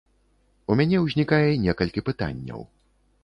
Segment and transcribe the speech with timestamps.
[0.69, 2.61] У мяне ўзнікае некалькі пытанняў.